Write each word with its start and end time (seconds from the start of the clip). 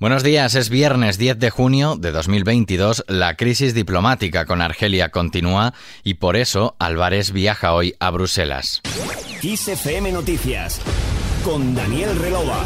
Buenos 0.00 0.24
días, 0.24 0.56
es 0.56 0.70
viernes 0.70 1.18
10 1.18 1.38
de 1.38 1.50
junio 1.50 1.94
de 1.94 2.10
2022. 2.10 3.04
La 3.06 3.36
crisis 3.36 3.74
diplomática 3.74 4.44
con 4.44 4.60
Argelia 4.60 5.10
continúa 5.10 5.72
y 6.02 6.14
por 6.14 6.34
eso 6.34 6.74
Álvarez 6.80 7.30
viaja 7.30 7.72
hoy 7.72 7.94
a 8.00 8.10
Bruselas. 8.10 8.82
Noticias 10.10 10.80
con 11.44 11.76
Daniel 11.76 12.18
Relova. 12.18 12.64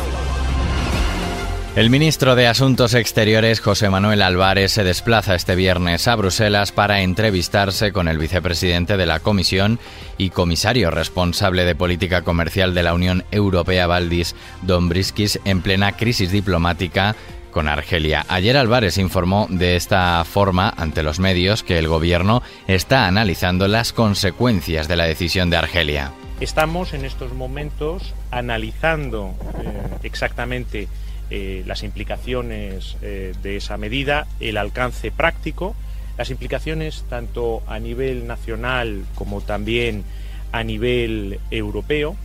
El 1.79 1.91
ministro 1.91 2.35
de 2.35 2.49
Asuntos 2.49 2.93
Exteriores, 2.95 3.61
José 3.61 3.89
Manuel 3.89 4.23
Álvarez, 4.23 4.73
se 4.73 4.83
desplaza 4.83 5.37
este 5.37 5.55
viernes 5.55 6.09
a 6.09 6.17
Bruselas 6.17 6.73
para 6.73 7.03
entrevistarse 7.03 7.93
con 7.93 8.09
el 8.09 8.19
vicepresidente 8.19 8.97
de 8.97 9.07
la 9.07 9.21
Comisión 9.21 9.79
y 10.17 10.31
comisario 10.31 10.91
responsable 10.91 11.65
de 11.65 11.77
política 11.77 12.23
comercial 12.23 12.75
de 12.75 12.83
la 12.83 12.95
Unión 12.95 13.23
Europea, 13.31 13.87
Valdis 13.87 14.35
Dombrisquis, 14.63 15.39
en 15.45 15.63
plena 15.63 15.93
crisis 15.93 16.33
diplomática 16.33 17.15
con 17.53 17.69
Argelia. 17.69 18.27
Ayer 18.29 18.57
Álvarez 18.57 18.99
informó 18.99 19.47
de 19.49 19.77
esta 19.77 20.25
forma 20.25 20.75
ante 20.77 21.05
los 21.05 21.21
medios 21.21 21.63
que 21.63 21.79
el 21.79 21.87
gobierno 21.87 22.43
está 22.67 23.07
analizando 23.07 23.69
las 23.69 23.93
consecuencias 23.93 24.89
de 24.89 24.97
la 24.97 25.05
decisión 25.05 25.49
de 25.49 25.59
Argelia. 25.59 26.11
Estamos 26.41 26.93
en 26.93 27.05
estos 27.05 27.35
momentos 27.35 28.15
analizando 28.33 29.33
eh, 29.63 29.99
exactamente 30.03 30.89
eh, 31.31 31.63
las 31.67 31.83
implicaciones 31.83 32.97
eh, 33.03 33.35
de 33.43 33.57
esa 33.57 33.77
medida, 33.77 34.27
el 34.41 34.57
alcance 34.57 35.11
práctico, 35.11 35.75
las 36.17 36.31
implicaciones 36.31 37.05
tanto 37.09 37.63
a 37.67 37.79
nivel 37.79 38.27
nacional 38.27 39.05
como 39.15 39.41
también 39.43 40.05
a 40.53 40.65
nivel 40.65 41.39
europeo 41.51 42.17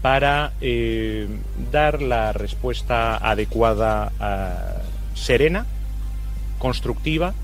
para 0.00 0.52
eh, 0.60 1.26
dar 1.72 2.02
la 2.02 2.32
respuesta 2.32 3.16
adecuada, 3.16 4.12
serena, 5.14 5.66
constructiva, 6.58 7.34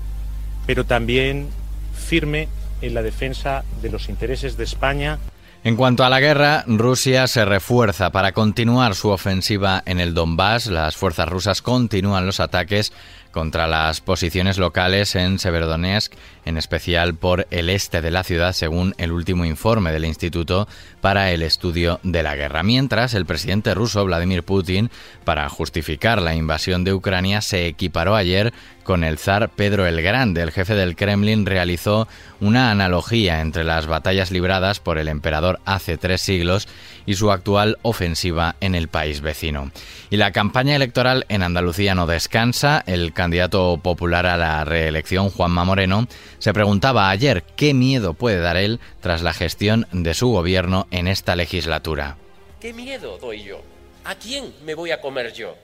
pero 0.65 0.85
también 0.85 1.49
firme 1.93 2.47
en 2.81 2.93
la 2.93 3.01
defensa 3.01 3.65
de 3.81 3.89
los 3.89 4.07
intereses 4.07 4.55
de 4.55 4.63
España 4.63 5.19
en 5.65 5.77
cuanto 5.77 6.03
a 6.03 6.09
la 6.09 6.19
guerra, 6.19 6.65
Rusia 6.67 7.25
se 7.27 7.45
refuerza 7.45 8.11
para 8.11 8.33
continuar 8.33 8.95
su 8.95 9.09
ofensiva 9.09 9.81
en 9.85 10.01
el 10.01 10.13
Donbass. 10.13 10.67
Las 10.67 10.97
fuerzas 10.97 11.29
rusas 11.29 11.61
continúan 11.61 12.25
los 12.25 12.41
ataques 12.41 12.91
contra 13.31 13.65
las 13.65 14.01
posiciones 14.01 14.57
locales 14.57 15.15
en 15.15 15.39
Severodonetsk, 15.39 16.13
en 16.45 16.57
especial 16.57 17.15
por 17.15 17.47
el 17.51 17.69
este 17.69 18.01
de 18.01 18.11
la 18.11 18.23
ciudad, 18.23 18.53
según 18.53 18.93
el 18.97 19.11
último 19.11 19.45
informe 19.45 19.91
del 19.91 20.05
Instituto 20.05 20.67
para 21.01 21.31
el 21.31 21.41
Estudio 21.41 21.99
de 22.03 22.23
la 22.23 22.35
Guerra. 22.35 22.63
Mientras, 22.63 23.13
el 23.13 23.25
presidente 23.25 23.73
ruso 23.73 24.05
Vladimir 24.05 24.43
Putin, 24.43 24.89
para 25.23 25.49
justificar 25.49 26.21
la 26.21 26.35
invasión 26.35 26.83
de 26.83 26.93
Ucrania, 26.93 27.41
se 27.41 27.67
equiparó 27.67 28.15
ayer 28.15 28.53
con 28.83 29.03
el 29.03 29.17
zar 29.17 29.49
Pedro 29.49 29.85
el 29.85 30.01
Grande. 30.01 30.41
El 30.41 30.51
jefe 30.51 30.75
del 30.75 30.95
Kremlin 30.95 31.45
realizó 31.45 32.07
una 32.39 32.71
analogía 32.71 33.39
entre 33.39 33.63
las 33.63 33.87
batallas 33.87 34.31
libradas 34.31 34.79
por 34.79 34.97
el 34.97 35.07
emperador 35.07 35.59
hace 35.65 35.97
tres 35.97 36.21
siglos 36.21 36.67
y 37.05 37.15
su 37.15 37.31
actual 37.31 37.77
ofensiva 37.81 38.55
en 38.59 38.75
el 38.75 38.87
país 38.87 39.21
vecino. 39.21 39.71
Y 40.09 40.17
la 40.17 40.31
campaña 40.31 40.75
electoral 40.75 41.25
en 41.29 41.43
Andalucía 41.43 41.95
no 41.95 42.07
descansa. 42.07 42.83
El 42.85 43.13
candidato 43.13 43.79
popular 43.81 44.25
a 44.25 44.37
la 44.37 44.63
reelección, 44.63 45.29
Juanma 45.29 45.63
Moreno, 45.63 46.07
se 46.43 46.53
preguntaba 46.53 47.09
ayer 47.09 47.41
qué 47.55 47.73
miedo 47.73 48.15
puede 48.15 48.41
dar 48.41 48.57
él 48.57 48.81
tras 48.99 49.21
la 49.21 49.31
gestión 49.31 49.87
de 49.93 50.13
su 50.13 50.29
gobierno 50.29 50.87
en 50.91 51.07
esta 51.07 51.37
legislatura. 51.37 52.17
¿Qué 52.59 52.73
miedo 52.73 53.17
doy 53.17 53.43
yo? 53.43 53.61
¿A 54.03 54.15
quién 54.15 54.53
me 54.65 54.75
voy 54.75 54.91
a 54.91 54.99
comer 54.99 55.31
yo? 55.31 55.55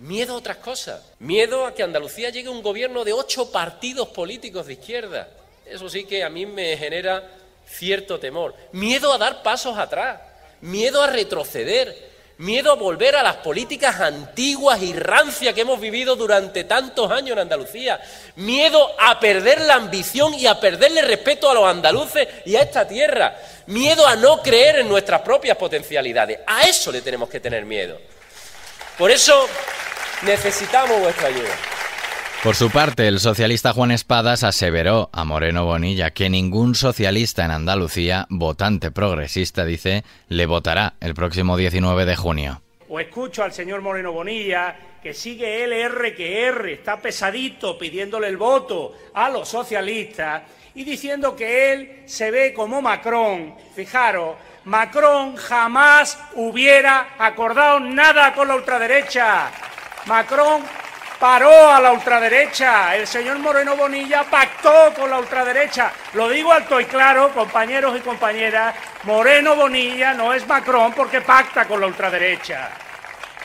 Miedo 0.00 0.34
a 0.34 0.36
otras 0.36 0.58
cosas. 0.58 1.14
Miedo 1.18 1.64
a 1.64 1.74
que 1.74 1.82
Andalucía 1.82 2.28
llegue 2.28 2.50
un 2.50 2.60
gobierno 2.60 3.04
de 3.04 3.14
ocho 3.14 3.50
partidos 3.50 4.08
políticos 4.08 4.66
de 4.66 4.74
izquierda. 4.74 5.30
Eso 5.64 5.88
sí 5.88 6.04
que 6.04 6.22
a 6.22 6.28
mí 6.28 6.44
me 6.44 6.76
genera 6.76 7.30
cierto 7.66 8.20
temor. 8.20 8.54
Miedo 8.72 9.14
a 9.14 9.16
dar 9.16 9.42
pasos 9.42 9.78
atrás 9.78 10.20
miedo 10.62 11.02
a 11.02 11.08
retroceder, 11.08 12.11
miedo 12.38 12.72
a 12.72 12.76
volver 12.76 13.16
a 13.16 13.22
las 13.22 13.36
políticas 13.36 14.00
antiguas 14.00 14.82
y 14.82 14.92
rancias 14.92 15.54
que 15.54 15.60
hemos 15.60 15.80
vivido 15.80 16.16
durante 16.16 16.64
tantos 16.64 17.10
años 17.10 17.32
en 17.32 17.40
Andalucía, 17.40 18.00
miedo 18.36 18.90
a 18.98 19.18
perder 19.20 19.60
la 19.62 19.74
ambición 19.74 20.34
y 20.34 20.46
a 20.46 20.58
perderle 20.58 21.02
respeto 21.02 21.50
a 21.50 21.54
los 21.54 21.64
andaluces 21.64 22.26
y 22.44 22.56
a 22.56 22.62
esta 22.62 22.86
tierra, 22.86 23.36
miedo 23.66 24.06
a 24.06 24.16
no 24.16 24.42
creer 24.42 24.80
en 24.80 24.88
nuestras 24.88 25.20
propias 25.22 25.56
potencialidades. 25.56 26.40
A 26.46 26.64
eso 26.64 26.90
le 26.90 27.00
tenemos 27.00 27.28
que 27.28 27.40
tener 27.40 27.64
miedo. 27.64 27.98
Por 28.98 29.10
eso 29.10 29.48
necesitamos 30.22 31.00
vuestra 31.00 31.28
ayuda. 31.28 31.71
Por 32.42 32.56
su 32.56 32.72
parte, 32.72 33.06
el 33.06 33.20
socialista 33.20 33.72
Juan 33.72 33.92
Espadas 33.92 34.42
aseveró 34.42 35.10
a 35.12 35.24
Moreno 35.24 35.64
Bonilla 35.64 36.10
que 36.10 36.28
ningún 36.28 36.74
socialista 36.74 37.44
en 37.44 37.52
Andalucía, 37.52 38.26
votante 38.30 38.90
progresista, 38.90 39.64
dice, 39.64 40.02
le 40.28 40.46
votará 40.46 40.94
el 40.98 41.14
próximo 41.14 41.56
19 41.56 42.04
de 42.04 42.16
junio. 42.16 42.60
O 42.88 42.98
escucho 42.98 43.44
al 43.44 43.52
señor 43.52 43.80
Moreno 43.80 44.10
Bonilla 44.10 44.74
que 45.00 45.14
sigue 45.14 45.62
LR 45.62 46.16
que 46.16 46.46
R, 46.46 46.72
está 46.72 46.96
pesadito 46.96 47.78
pidiéndole 47.78 48.26
el 48.26 48.36
voto 48.36 48.92
a 49.14 49.30
los 49.30 49.48
socialistas 49.48 50.42
y 50.74 50.82
diciendo 50.82 51.36
que 51.36 51.72
él 51.72 52.02
se 52.06 52.32
ve 52.32 52.52
como 52.52 52.82
Macron. 52.82 53.54
Fijaros, 53.72 54.34
Macron 54.64 55.36
jamás 55.36 56.18
hubiera 56.34 57.14
acordado 57.20 57.78
nada 57.78 58.34
con 58.34 58.48
la 58.48 58.56
ultraderecha. 58.56 59.48
Macron 60.06 60.62
paró 61.22 61.70
a 61.70 61.80
la 61.80 61.92
ultraderecha. 61.92 62.96
El 62.96 63.06
señor 63.06 63.38
Moreno 63.38 63.76
Bonilla 63.76 64.24
pactó 64.24 64.92
con 64.92 65.08
la 65.08 65.20
ultraderecha. 65.20 65.92
Lo 66.14 66.28
digo 66.28 66.52
alto 66.52 66.80
y 66.80 66.84
claro, 66.86 67.32
compañeros 67.32 67.96
y 67.96 68.00
compañeras, 68.00 68.74
Moreno 69.04 69.54
Bonilla 69.54 70.14
no 70.14 70.32
es 70.32 70.44
Macron 70.48 70.92
porque 70.92 71.20
pacta 71.20 71.64
con 71.68 71.80
la 71.80 71.86
ultraderecha. 71.86 72.70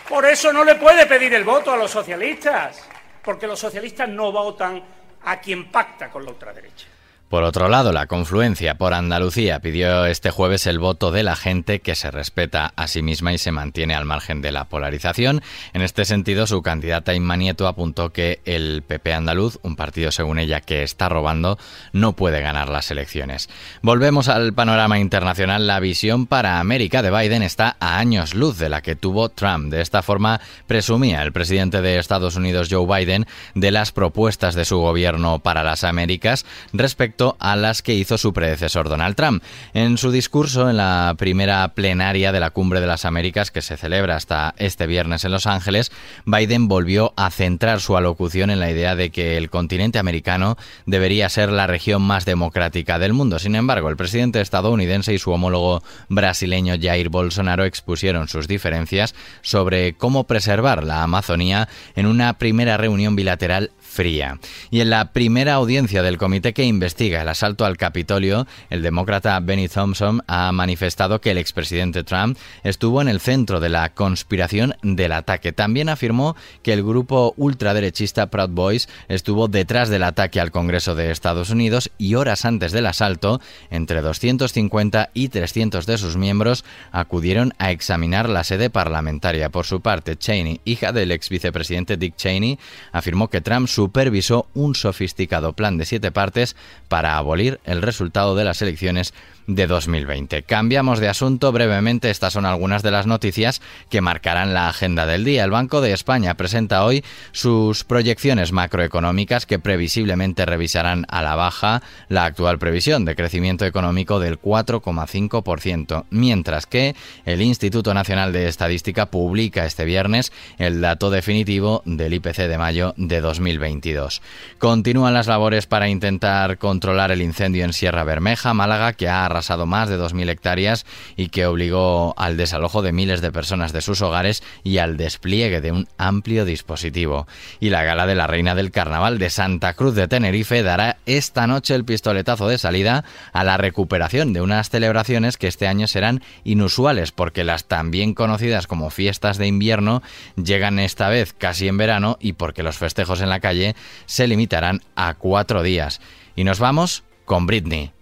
Por 0.09 0.25
eso 0.25 0.51
no 0.51 0.63
le 0.63 0.73
puede 0.73 1.05
pedir 1.05 1.35
el 1.35 1.43
voto 1.43 1.71
a 1.71 1.77
los 1.77 1.91
socialistas, 1.91 2.89
porque 3.21 3.45
los 3.45 3.59
socialistas 3.59 4.09
no 4.09 4.31
votan 4.31 4.81
a 5.25 5.39
quien 5.39 5.69
pacta 5.69 6.09
con 6.09 6.25
la 6.25 6.31
ultraderecha. 6.31 6.87
Por 7.29 7.43
otro 7.43 7.67
lado, 7.67 7.91
la 7.91 8.07
confluencia 8.07 8.75
por 8.75 8.93
Andalucía 8.93 9.59
pidió 9.59 10.05
este 10.05 10.31
jueves 10.31 10.65
el 10.65 10.79
voto 10.79 11.11
de 11.11 11.23
la 11.23 11.35
gente 11.35 11.81
que 11.81 11.93
se 11.93 12.09
respeta 12.09 12.71
a 12.77 12.87
sí 12.87 13.01
misma 13.01 13.33
y 13.33 13.37
se 13.37 13.51
mantiene 13.51 13.95
al 13.95 14.05
margen 14.05 14.41
de 14.41 14.53
la 14.53 14.63
polarización. 14.63 15.41
En 15.73 15.81
este 15.81 16.05
sentido, 16.05 16.47
su 16.47 16.61
candidata 16.61 17.13
Inma 17.13 17.35
Nieto 17.35 17.67
apuntó 17.67 18.13
que 18.13 18.39
el 18.45 18.81
PP 18.81 19.13
andaluz, 19.13 19.59
un 19.61 19.75
partido 19.75 20.11
según 20.11 20.39
ella 20.39 20.61
que 20.61 20.83
está 20.83 21.09
robando, 21.09 21.59
no 21.91 22.13
puede 22.13 22.39
ganar 22.39 22.69
las 22.69 22.91
elecciones. 22.91 23.49
Volvemos 23.81 24.29
al 24.29 24.53
panorama 24.53 24.97
internacional. 24.97 25.67
La 25.67 25.81
visión 25.81 26.27
para 26.27 26.61
América 26.61 27.01
de 27.01 27.11
Biden 27.11 27.43
está 27.43 27.75
a 27.81 27.97
años 27.97 28.35
luz 28.35 28.57
de 28.57 28.69
la 28.69 28.81
que 28.81 28.95
tuvo 28.95 29.27
Trump. 29.27 29.69
De 29.69 29.81
esta 29.81 30.01
forma, 30.01 30.39
presumía 30.65 31.23
el 31.23 31.33
presidente 31.33 31.81
de 31.81 31.99
Estados 31.99 32.37
Unidos, 32.37 32.69
Joe 32.71 32.87
Biden, 32.87 33.27
de 33.53 33.71
las 33.71 33.91
propuestas 33.91 34.55
de 34.55 34.63
su 34.63 34.77
gobierno 34.77 35.39
para 35.39 35.65
las 35.65 35.83
Américas 35.83 36.45
respecto 36.71 37.16
a 37.39 37.55
las 37.55 37.81
que 37.81 37.95
hizo 37.95 38.17
su 38.17 38.31
predecesor 38.31 38.89
Donald 38.89 39.15
Trump. 39.15 39.43
En 39.73 39.97
su 39.97 40.11
discurso 40.11 40.69
en 40.69 40.77
la 40.77 41.15
primera 41.17 41.67
plenaria 41.69 42.31
de 42.31 42.39
la 42.39 42.51
Cumbre 42.51 42.79
de 42.79 42.87
las 42.87 43.05
Américas 43.05 43.49
que 43.49 43.61
se 43.61 43.75
celebra 43.75 44.15
hasta 44.15 44.53
este 44.57 44.85
viernes 44.85 45.25
en 45.25 45.31
Los 45.31 45.47
Ángeles, 45.47 45.91
Biden 46.25 46.67
volvió 46.67 47.13
a 47.17 47.31
centrar 47.31 47.81
su 47.81 47.97
alocución 47.97 48.51
en 48.51 48.59
la 48.59 48.69
idea 48.69 48.95
de 48.95 49.09
que 49.09 49.37
el 49.37 49.49
continente 49.49 49.97
americano 49.99 50.57
debería 50.85 51.29
ser 51.29 51.51
la 51.51 51.65
región 51.65 52.03
más 52.03 52.25
democrática 52.25 52.99
del 52.99 53.13
mundo. 53.13 53.39
Sin 53.39 53.55
embargo, 53.55 53.89
el 53.89 53.97
presidente 53.97 54.39
estadounidense 54.41 55.13
y 55.13 55.19
su 55.19 55.31
homólogo 55.31 55.81
brasileño 56.09 56.75
Jair 56.79 57.09
Bolsonaro 57.09 57.65
expusieron 57.65 58.27
sus 58.27 58.47
diferencias 58.47 59.15
sobre 59.41 59.93
cómo 59.93 60.25
preservar 60.25 60.83
la 60.83 61.01
Amazonía 61.01 61.67
en 61.95 62.05
una 62.05 62.37
primera 62.37 62.77
reunión 62.77 63.15
bilateral 63.15 63.71
fría. 63.79 64.39
Y 64.69 64.81
en 64.81 64.91
la 64.91 65.13
primera 65.13 65.55
audiencia 65.55 66.03
del 66.03 66.17
comité 66.17 66.53
que 66.53 66.63
investiga 66.63 67.06
el 67.13 67.29
asalto 67.29 67.65
al 67.65 67.77
Capitolio, 67.77 68.47
el 68.69 68.81
demócrata 68.81 69.39
Benny 69.39 69.67
Thompson 69.67 70.23
ha 70.27 70.51
manifestado 70.51 71.21
que 71.21 71.31
el 71.31 71.37
expresidente 71.37 72.03
Trump 72.03 72.37
estuvo 72.63 73.01
en 73.01 73.07
el 73.07 73.19
centro 73.19 73.59
de 73.59 73.69
la 73.69 73.93
conspiración 73.93 74.75
del 74.81 75.11
ataque. 75.11 75.51
También 75.51 75.89
afirmó 75.89 76.35
que 76.63 76.73
el 76.73 76.83
grupo 76.83 77.33
ultraderechista 77.37 78.27
Proud 78.27 78.49
Boys 78.49 78.89
estuvo 79.07 79.47
detrás 79.47 79.89
del 79.89 80.03
ataque 80.03 80.39
al 80.39 80.51
Congreso 80.51 80.95
de 80.95 81.11
Estados 81.11 81.49
Unidos 81.49 81.91
y 81.97 82.15
horas 82.15 82.45
antes 82.45 82.71
del 82.71 82.85
asalto, 82.85 83.39
entre 83.69 84.01
250 84.01 85.09
y 85.13 85.29
300 85.29 85.85
de 85.85 85.97
sus 85.97 86.17
miembros 86.17 86.65
acudieron 86.91 87.53
a 87.57 87.71
examinar 87.71 88.29
la 88.29 88.43
sede 88.43 88.69
parlamentaria. 88.69 89.49
Por 89.49 89.65
su 89.65 89.81
parte, 89.81 90.17
Cheney, 90.17 90.61
hija 90.65 90.91
del 90.91 91.11
ex 91.11 91.29
vicepresidente 91.29 91.97
Dick 91.97 92.15
Cheney, 92.15 92.59
afirmó 92.91 93.29
que 93.29 93.41
Trump 93.41 93.67
supervisó 93.67 94.47
un 94.53 94.75
sofisticado 94.75 95.53
plan 95.53 95.77
de 95.77 95.85
siete 95.85 96.11
partes 96.11 96.55
para 96.87 96.96
abolir 97.05 97.59
el 97.65 97.81
resultado 97.81 98.35
de 98.35 98.43
las 98.43 98.61
elecciones 98.61 99.13
de 99.47 99.65
2020. 99.65 100.43
Cambiamos 100.43 100.99
de 100.99 101.07
asunto 101.07 101.51
brevemente. 101.51 102.09
Estas 102.09 102.33
son 102.33 102.45
algunas 102.45 102.83
de 102.83 102.91
las 102.91 103.07
noticias 103.07 103.61
que 103.89 104.01
marcarán 104.01 104.53
la 104.53 104.67
agenda 104.67 105.05
del 105.05 105.23
día. 105.23 105.45
El 105.45 105.51
Banco 105.51 105.81
de 105.81 105.93
España 105.93 106.35
presenta 106.35 106.83
hoy 106.83 107.03
sus 107.31 107.85
proyecciones 107.85 108.51
macroeconómicas 108.51 109.45
que 109.45 109.57
previsiblemente 109.57 110.45
revisarán 110.45 111.05
a 111.07 111.21
la 111.21 111.35
baja 111.35 111.81
la 112.09 112.25
actual 112.25 112.59
previsión 112.59 113.05
de 113.05 113.15
crecimiento 113.15 113.65
económico 113.65 114.19
del 114.19 114.39
4,5%, 114.39 116.05
mientras 116.09 116.65
que 116.65 116.95
el 117.25 117.41
Instituto 117.41 117.93
Nacional 117.93 118.33
de 118.33 118.47
Estadística 118.47 119.05
publica 119.05 119.65
este 119.65 119.85
viernes 119.85 120.33
el 120.57 120.81
dato 120.81 121.09
definitivo 121.09 121.81
del 121.85 122.13
IPC 122.13 122.37
de 122.47 122.57
mayo 122.57 122.93
de 122.97 123.21
2022. 123.21 124.21
Continúan 124.57 125.13
las 125.13 125.27
labores 125.27 125.67
para 125.67 125.87
intentar 125.87 126.57
controlar 126.57 127.11
el 127.11 127.21
incendio 127.21 127.63
en 127.63 127.71
Sierra 127.71 128.03
Bermeja, 128.03 128.53
Málaga, 128.53 128.91
que 128.91 129.07
ha 129.07 129.36
más 129.65 129.89
de 129.89 129.99
2.000 129.99 130.29
hectáreas 130.29 130.85
y 131.15 131.29
que 131.29 131.45
obligó 131.45 132.13
al 132.17 132.37
desalojo 132.37 132.81
de 132.81 132.91
miles 132.91 133.21
de 133.21 133.31
personas 133.31 133.73
de 133.73 133.81
sus 133.81 134.01
hogares 134.01 134.43
y 134.63 134.77
al 134.77 134.97
despliegue 134.97 135.61
de 135.61 135.71
un 135.71 135.87
amplio 135.97 136.45
dispositivo. 136.45 137.27
Y 137.59 137.69
la 137.69 137.83
gala 137.83 138.07
de 138.07 138.15
la 138.15 138.27
Reina 138.27 138.55
del 138.55 138.71
Carnaval 138.71 139.19
de 139.19 139.29
Santa 139.29 139.73
Cruz 139.73 139.95
de 139.95 140.07
Tenerife 140.07 140.63
dará 140.63 140.97
esta 141.05 141.47
noche 141.47 141.75
el 141.75 141.85
pistoletazo 141.85 142.47
de 142.47 142.57
salida 142.57 143.03
a 143.33 143.43
la 143.43 143.57
recuperación 143.57 144.33
de 144.33 144.41
unas 144.41 144.69
celebraciones 144.69 145.37
que 145.37 145.47
este 145.47 145.67
año 145.67 145.87
serán 145.87 146.21
inusuales 146.43 147.11
porque 147.11 147.43
las 147.43 147.65
también 147.65 148.13
conocidas 148.13 148.67
como 148.67 148.89
fiestas 148.89 149.37
de 149.37 149.47
invierno 149.47 150.01
llegan 150.35 150.79
esta 150.79 151.09
vez 151.09 151.33
casi 151.33 151.67
en 151.67 151.77
verano 151.77 152.17
y 152.19 152.33
porque 152.33 152.63
los 152.63 152.77
festejos 152.77 153.21
en 153.21 153.29
la 153.29 153.39
calle 153.39 153.75
se 154.05 154.27
limitarán 154.27 154.81
a 154.95 155.13
cuatro 155.15 155.63
días. 155.63 156.01
Y 156.35 156.43
nos 156.43 156.59
vamos 156.59 157.03
con 157.25 157.45
Britney. 157.45 157.96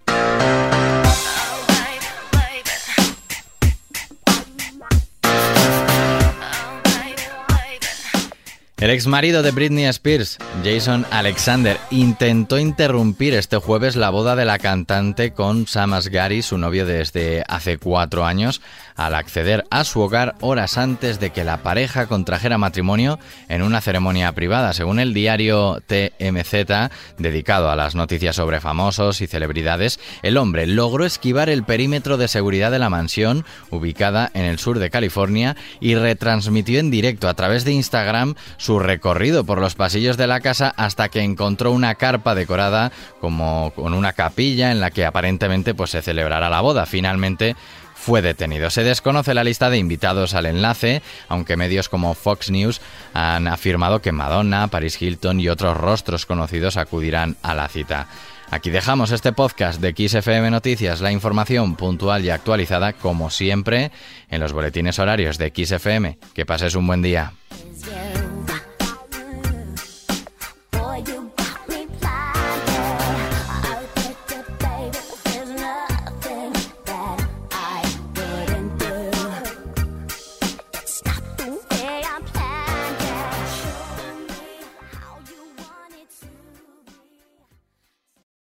El 8.77 8.89
ex 8.89 9.07
marido 9.07 9.42
de 9.42 9.51
Britney 9.51 9.86
Spears, 9.86 10.38
Jason 10.62 11.06
Alexander, 11.10 11.77
intentó 11.92 12.60
interrumpir 12.60 13.33
este 13.33 13.56
jueves 13.56 13.95
la 13.95 14.10
boda 14.10 14.36
de 14.36 14.44
la 14.44 14.60
cantante 14.60 15.31
con 15.31 15.66
Sam 15.66 15.94
Asghari, 15.94 16.42
su 16.42 16.57
novio 16.57 16.86
desde 16.86 17.45
hace 17.48 17.77
cuatro 17.77 18.25
años, 18.25 18.62
al 18.98 19.16
acceder 19.16 19.63
a 19.69 19.86
su 19.86 20.01
hogar 20.01 20.36
horas 20.42 20.77
antes 20.77 21.22
de 21.22 21.30
que 21.30 21.45
la 21.45 21.63
pareja 21.63 22.07
contrajera 22.07 22.57
matrimonio 22.57 23.18
en 23.48 23.62
una 23.62 23.80
ceremonia 23.80 24.33
privada. 24.33 24.74
Según 24.74 25.00
el 25.00 25.13
diario 25.13 25.81
TMZ, 25.88 26.92
dedicado 27.18 27.69
a 27.69 27.77
las 27.77 27.95
noticias 27.95 28.36
sobre 28.36 28.60
famosos 28.60 29.22
y 29.22 29.27
celebridades, 29.27 30.01
el 30.22 30.36
hombre 30.36 30.68
logró 30.68 31.06
esquivar 31.06 31.50
el 31.50 31.63
perímetro 31.63 32.18
de 32.18 32.27
seguridad 32.27 32.72
de 32.72 32.80
la 32.80 32.89
mansión, 32.89 33.45
ubicada 33.69 34.31
en 34.33 34.44
el 34.44 34.60
sur 34.60 34.80
de 34.80 34.89
California, 34.89 35.56
y 35.80 35.95
retransmitió 35.95 36.80
en 36.80 36.92
directo 36.92 37.30
a 37.30 37.36
través 37.36 37.63
de 37.63 37.72
Instagram 37.72 38.36
su 38.75 38.80
recorrido 38.80 39.45
por 39.45 39.62
los 39.62 39.74
pasillos 39.74 40.18
de 40.18 40.27
la 40.27 40.42
casa 40.42 40.74
hasta 40.75 41.07
que 41.07 41.22
encontró 41.22 41.72
una 41.72 41.95
carpa 41.95 42.36
decorada 42.36 42.92
como 43.22 43.72
con 43.74 43.94
una 43.94 44.12
capilla 44.12 44.69
en 44.69 44.81
la 44.81 44.92
que 44.92 45.06
aparentemente 45.06 45.74
pues 45.74 45.92
se 45.92 46.01
celebrará 46.01 46.50
la 46.50 46.60
boda. 46.60 46.86
Finalmente 46.86 47.56
fue 47.94 48.22
detenido. 48.22 48.69
Se 48.69 48.83
desconoce 48.83 49.33
la 49.33 49.45
lista 49.45 49.69
de 49.69 49.77
invitados 49.77 50.33
al 50.33 50.45
enlace, 50.45 51.01
aunque 51.30 51.56
medios 51.56 51.88
como 51.88 52.16
Fox 52.16 52.51
News 52.51 52.81
han 53.13 53.48
afirmado 53.48 54.01
que 54.01 54.12
Madonna, 54.12 54.68
Paris 54.68 55.01
Hilton 55.01 55.39
y 55.39 55.48
otros 55.48 55.77
rostros 55.77 56.25
conocidos 56.25 56.75
acudirán 56.75 57.38
a 57.44 57.56
la 57.56 57.69
cita. 57.69 58.07
Aquí 58.51 58.72
dejamos 58.72 59.12
este 59.12 59.31
podcast 59.31 59.80
de 59.80 59.94
XFM 59.95 60.51
Noticias, 60.51 61.00
la 61.00 61.13
información 61.13 61.77
puntual 61.77 62.25
y 62.25 62.30
actualizada 62.30 62.92
como 62.92 63.30
siempre 63.30 63.92
en 64.30 64.42
los 64.42 64.51
boletines 64.51 65.00
horarios 65.00 65.38
de 65.38 65.54
XFM. 65.56 66.18
Que 66.33 66.45
pases 66.45 66.75
un 66.75 66.86
buen 66.86 67.01
día. 67.01 67.31